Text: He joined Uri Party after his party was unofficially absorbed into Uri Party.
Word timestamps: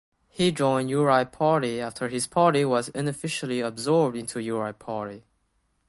He 0.29 0.51
joined 0.51 0.89
Uri 0.89 1.25
Party 1.25 1.79
after 1.79 2.07
his 2.09 2.25
party 2.25 2.65
was 2.65 2.89
unofficially 2.95 3.59
absorbed 3.59 4.17
into 4.17 4.41
Uri 4.41 4.73
Party. 4.73 5.25